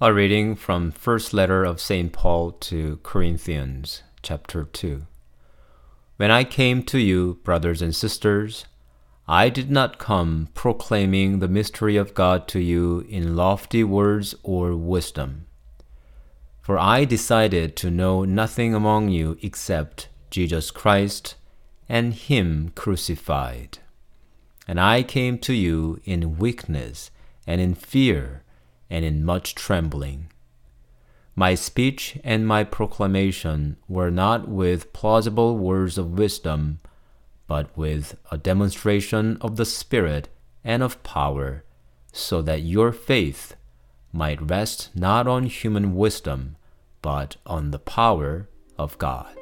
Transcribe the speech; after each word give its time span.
A 0.00 0.12
reading 0.12 0.56
from 0.56 0.90
first 0.90 1.32
letter 1.32 1.62
of 1.62 1.80
St. 1.80 2.12
Paul 2.12 2.50
to 2.50 2.98
Corinthians, 3.04 4.02
chapter 4.22 4.64
2. 4.64 5.06
When 6.16 6.32
I 6.32 6.42
came 6.42 6.82
to 6.82 6.98
you, 6.98 7.38
brothers 7.44 7.80
and 7.80 7.94
sisters, 7.94 8.66
I 9.28 9.48
did 9.48 9.70
not 9.70 10.00
come 10.00 10.48
proclaiming 10.52 11.38
the 11.38 11.46
mystery 11.46 11.96
of 11.96 12.12
God 12.12 12.48
to 12.48 12.58
you 12.58 13.06
in 13.08 13.36
lofty 13.36 13.84
words 13.84 14.34
or 14.42 14.74
wisdom. 14.74 15.46
For 16.60 16.76
I 16.76 17.04
decided 17.04 17.76
to 17.76 17.90
know 17.90 18.24
nothing 18.24 18.74
among 18.74 19.10
you 19.10 19.38
except 19.42 20.08
Jesus 20.28 20.72
Christ 20.72 21.36
and 21.88 22.14
Him 22.14 22.72
crucified. 22.74 23.78
And 24.66 24.80
I 24.80 25.04
came 25.04 25.38
to 25.38 25.52
you 25.54 26.00
in 26.04 26.36
weakness 26.36 27.12
and 27.46 27.60
in 27.60 27.76
fear 27.76 28.42
and 28.90 29.04
in 29.04 29.24
much 29.24 29.54
trembling. 29.54 30.30
My 31.36 31.54
speech 31.54 32.18
and 32.22 32.46
my 32.46 32.62
proclamation 32.62 33.76
were 33.88 34.10
not 34.10 34.48
with 34.48 34.92
plausible 34.92 35.56
words 35.58 35.98
of 35.98 36.18
wisdom, 36.18 36.78
but 37.46 37.76
with 37.76 38.16
a 38.30 38.38
demonstration 38.38 39.36
of 39.40 39.56
the 39.56 39.64
Spirit 39.64 40.28
and 40.62 40.82
of 40.82 41.02
power, 41.02 41.64
so 42.12 42.40
that 42.42 42.62
your 42.62 42.92
faith 42.92 43.56
might 44.12 44.48
rest 44.48 44.90
not 44.94 45.26
on 45.26 45.44
human 45.44 45.96
wisdom, 45.96 46.56
but 47.02 47.36
on 47.44 47.72
the 47.72 47.80
power 47.80 48.48
of 48.78 48.96
God. 48.98 49.36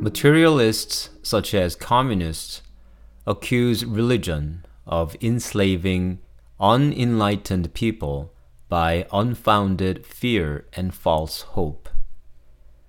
Materialists, 0.00 1.08
such 1.22 1.54
as 1.54 1.74
communists, 1.74 2.60
accuse 3.26 3.86
religion 3.86 4.62
of 4.86 5.16
enslaving 5.20 6.18
unenlightened 6.60 7.72
people 7.74 8.32
by 8.68 9.06
unfounded 9.12 10.06
fear 10.06 10.66
and 10.72 10.94
false 10.94 11.42
hope. 11.42 11.88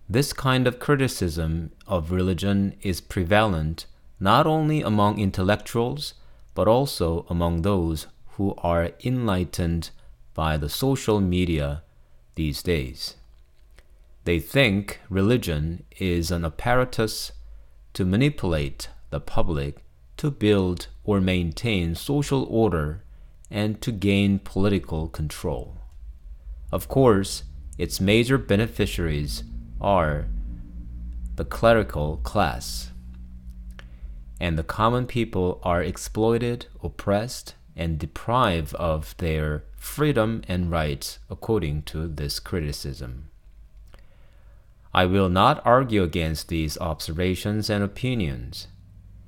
This 0.09 0.33
kind 0.33 0.67
of 0.67 0.79
criticism 0.79 1.71
of 1.87 2.11
religion 2.11 2.75
is 2.81 3.01
prevalent 3.01 3.85
not 4.19 4.47
only 4.47 4.81
among 4.81 5.19
intellectuals, 5.19 6.13
but 6.53 6.67
also 6.67 7.25
among 7.29 7.61
those 7.61 8.07
who 8.37 8.53
are 8.59 8.91
enlightened 9.03 9.89
by 10.33 10.57
the 10.57 10.69
social 10.69 11.19
media 11.19 11.83
these 12.35 12.61
days. 12.61 13.15
They 14.25 14.39
think 14.39 14.99
religion 15.09 15.83
is 15.97 16.31
an 16.31 16.45
apparatus 16.45 17.31
to 17.93 18.05
manipulate 18.05 18.89
the 19.09 19.19
public 19.19 19.83
to 20.17 20.31
build 20.31 20.87
or 21.03 21.21
maintain 21.21 21.95
social 21.95 22.43
order 22.49 23.03
and 23.49 23.81
to 23.81 23.91
gain 23.91 24.39
political 24.39 25.07
control. 25.07 25.77
Of 26.71 26.87
course, 26.87 27.43
its 27.77 28.01
major 28.01 28.37
beneficiaries 28.37 29.43
are 29.79 30.27
the 31.35 31.45
clerical 31.45 32.17
class, 32.17 32.91
and 34.39 34.57
the 34.57 34.63
common 34.63 35.05
people 35.05 35.59
are 35.63 35.83
exploited, 35.83 36.67
oppressed, 36.83 37.55
and 37.75 37.99
deprived 37.99 38.73
of 38.75 39.15
their 39.17 39.63
freedom 39.75 40.41
and 40.47 40.71
rights 40.71 41.19
according 41.29 41.83
to 41.83 42.07
this 42.07 42.39
criticism. 42.39 43.29
I 44.93 45.05
will 45.05 45.29
not 45.29 45.61
argue 45.65 46.03
against 46.03 46.47
these 46.47 46.77
observations 46.77 47.69
and 47.69 47.83
opinions. 47.83 48.67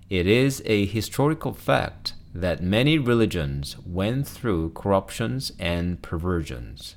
It 0.10 0.26
is 0.26 0.62
a 0.66 0.86
historical 0.86 1.54
fact 1.54 2.14
that 2.34 2.64
many 2.64 2.98
religions 2.98 3.78
went 3.86 4.26
through 4.26 4.70
corruptions 4.70 5.52
and 5.60 6.02
perversions. 6.02 6.96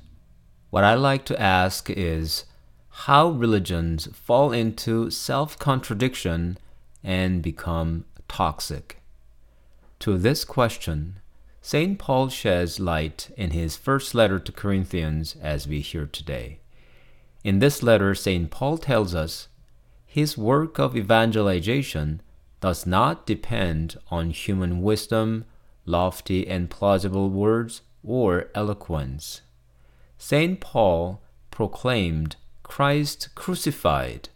What 0.69 0.85
I 0.85 0.93
like 0.93 1.25
to 1.25 1.41
ask 1.41 1.89
is 1.89 2.45
how 2.89 3.29
religions 3.29 4.07
fall 4.13 4.53
into 4.53 5.09
self 5.09 5.59
contradiction 5.59 6.57
and 7.03 7.41
become 7.41 8.05
toxic. 8.29 9.01
To 9.99 10.17
this 10.17 10.45
question, 10.45 11.19
St. 11.61 11.99
Paul 11.99 12.29
sheds 12.29 12.79
light 12.79 13.29
in 13.35 13.51
his 13.51 13.75
first 13.75 14.15
letter 14.15 14.39
to 14.39 14.51
Corinthians 14.53 15.35
as 15.41 15.67
we 15.67 15.81
hear 15.81 16.05
today. 16.05 16.59
In 17.43 17.59
this 17.59 17.83
letter, 17.83 18.15
St. 18.15 18.49
Paul 18.49 18.77
tells 18.77 19.13
us 19.13 19.49
his 20.05 20.37
work 20.37 20.79
of 20.79 20.95
evangelization 20.95 22.21
does 22.61 22.85
not 22.85 23.25
depend 23.25 23.97
on 24.09 24.29
human 24.29 24.81
wisdom, 24.81 25.45
lofty 25.85 26.47
and 26.47 26.69
plausible 26.69 27.29
words, 27.29 27.81
or 28.03 28.49
eloquence. 28.55 29.41
St. 30.17 30.59
Paul 30.61 31.21
proclaimed 31.49 32.35
Christ 32.63 33.29
crucified 33.35 34.29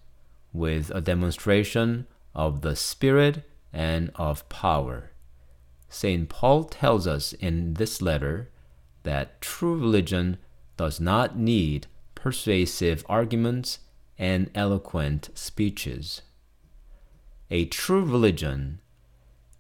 with 0.52 0.92
a 0.92 1.02
demonstration 1.02 2.08
of 2.34 2.62
the 2.62 2.76
Spirit 2.76 3.44
and 3.72 4.12
of 4.16 4.48
power. 4.50 5.12
St. 5.88 6.28
Paul 6.28 6.64
tells 6.64 7.08
us 7.08 7.34
in 7.34 7.76
this 7.76 8.02
letter 8.02 8.50
that 9.04 9.40
true 9.40 9.78
religion 9.78 10.38
does 10.78 11.00
not 11.00 11.38
need 11.38 11.88
persuasive 12.16 13.06
arguments 13.08 13.80
and 14.18 14.50
eloquent 14.56 15.30
speeches. 15.36 16.22
A 17.52 17.66
true 17.66 18.04
religion 18.04 18.80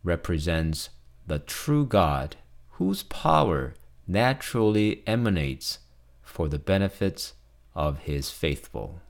represents 0.03 0.89
the 1.27 1.39
true 1.39 1.85
God 1.85 2.35
whose 2.71 3.03
power 3.03 3.73
naturally 4.07 5.03
emanates 5.07 5.79
for 6.21 6.47
the 6.47 6.59
benefits 6.59 7.33
of 7.73 7.99
his 7.99 8.29
faithful. 8.29 9.01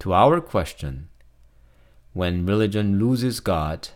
To 0.00 0.12
our 0.12 0.40
question, 0.40 1.08
when 2.12 2.46
religion 2.46 2.98
loses 2.98 3.40
God 3.40 3.88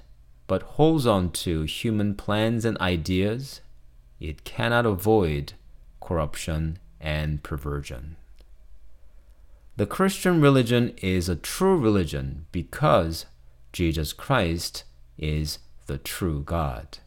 but 0.47 0.63
holds 0.63 1.07
on 1.07 1.31
to 1.31 1.63
human 1.63 2.15
plans 2.15 2.65
and 2.65 2.77
ideas, 2.79 3.61
it 4.19 4.45
cannot 4.45 4.85
avoid 4.85 5.53
corruption 6.01 6.79
and 7.01 7.43
perversion. 7.43 8.17
The 9.77 9.87
Christian 9.87 10.41
religion 10.41 10.93
is 10.99 11.29
a 11.29 11.37
true 11.37 11.79
religion 11.79 12.47
because 12.53 13.27
Jesus 13.73 14.13
Christ 14.13 14.85
is 15.19 15.59
the 15.87 15.99
true 15.99 16.43
God. 16.43 16.99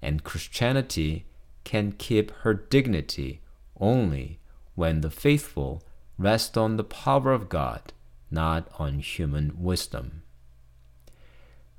And 0.00 0.24
Christianity 0.24 1.26
can 1.64 1.92
keep 1.92 2.30
her 2.42 2.54
dignity 2.54 3.40
only 3.78 4.40
when 4.74 5.00
the 5.00 5.10
faithful 5.10 5.82
rest 6.18 6.56
on 6.56 6.76
the 6.76 6.84
power 6.84 7.32
of 7.32 7.48
God, 7.48 7.92
not 8.30 8.68
on 8.78 8.98
human 8.98 9.62
wisdom. 9.62 10.22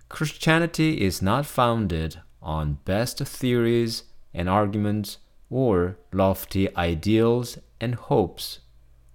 Christianity 0.09 1.01
is 1.01 1.22
not 1.22 1.45
founded 1.45 2.22
on 2.41 2.80
best 2.85 3.19
theories 3.19 4.03
and 4.34 4.47
arguments 4.47 5.18
or 5.50 5.97
lofty 6.12 6.75
ideals 6.75 7.57
and 7.80 7.95
hopes 7.95 8.59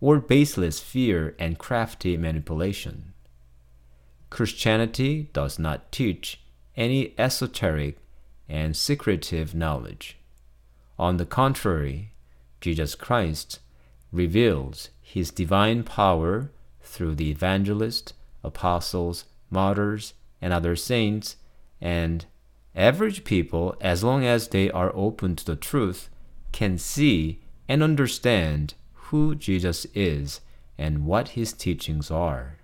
or 0.01 0.19
baseless 0.19 0.81
fear 0.81 1.35
and 1.39 1.59
crafty 1.59 2.17
manipulation. 2.17 3.13
Christianity 4.31 5.31
does 5.33 5.59
not 5.59 5.91
teach 5.91 6.41
any 6.77 7.15
esoteric 7.19 7.99
and 8.49 8.77
secretive 8.77 9.55
knowledge. 9.55 10.17
On 10.99 11.17
the 11.17 11.27
contrary, 11.27 12.13
Jesus 12.61 12.95
Christ 12.95 13.61
reveals 14.13 14.91
his 15.01 15.31
divine 15.31 15.83
power 15.83 16.51
through 16.83 17.15
the 17.15 17.31
evangelists, 17.31 18.13
apostles, 18.43 19.25
martyrs, 19.51 20.15
and 20.41 20.53
other 20.53 20.77
saints, 20.77 21.37
and 21.81 22.27
average 22.75 23.25
people, 23.25 23.77
as 23.81 24.05
long 24.05 24.25
as 24.25 24.49
they 24.49 24.71
are 24.71 24.93
open 24.95 25.37
to 25.37 25.45
the 25.45 25.57
truth, 25.57 26.09
can 26.53 26.79
see 26.79 27.41
and 27.69 27.83
understand 27.83 28.75
who 28.95 29.35
Jesus 29.35 29.87
is 29.95 30.41
and 30.77 31.05
what 31.05 31.29
his 31.31 31.53
teachings 31.53 32.11
are 32.11 32.59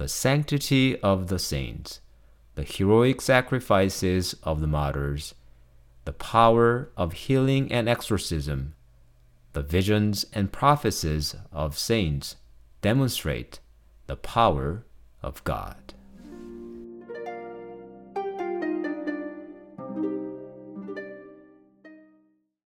the 0.00 0.08
sanctity 0.08 0.98
of 1.02 1.26
the 1.26 1.38
saints, 1.38 2.00
the 2.54 2.62
heroic 2.62 3.20
sacrifices 3.20 4.34
of 4.42 4.62
the 4.62 4.66
martyrs, 4.66 5.34
the 6.06 6.12
power 6.14 6.90
of 6.96 7.12
healing 7.12 7.70
and 7.70 7.86
exorcism, 7.86 8.74
the 9.52 9.60
visions 9.60 10.24
and 10.32 10.50
prophecies 10.50 11.36
of 11.52 11.76
saints 11.76 12.36
demonstrate 12.80 13.60
the 14.06 14.16
power 14.16 14.86
of 15.22 15.44
God. 15.44 15.92